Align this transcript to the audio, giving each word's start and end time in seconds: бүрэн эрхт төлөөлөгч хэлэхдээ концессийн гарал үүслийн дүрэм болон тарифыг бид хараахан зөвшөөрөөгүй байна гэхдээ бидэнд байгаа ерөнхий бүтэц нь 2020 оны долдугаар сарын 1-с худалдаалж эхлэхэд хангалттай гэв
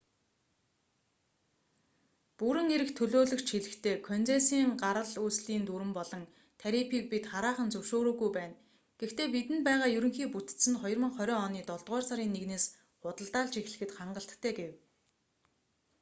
бүрэн 2.37 2.69
эрхт 2.77 2.93
төлөөлөгч 2.99 3.47
хэлэхдээ 3.53 3.95
концессийн 4.09 4.69
гарал 4.83 5.13
үүслийн 5.25 5.63
дүрэм 5.65 5.91
болон 5.97 6.23
тарифыг 6.61 7.03
бид 7.11 7.23
хараахан 7.31 7.69
зөвшөөрөөгүй 7.73 8.29
байна 8.37 8.55
гэхдээ 8.99 9.27
бидэнд 9.35 9.63
байгаа 9.69 9.89
ерөнхий 9.97 10.27
бүтэц 10.33 10.61
нь 10.71 10.79
2020 10.81 11.45
оны 11.45 11.59
долдугаар 11.69 12.03
сарын 12.09 12.33
1-с 12.43 12.65
худалдаалж 13.01 13.53
эхлэхэд 13.61 13.91
хангалттай 13.97 14.53
гэв 14.59 14.71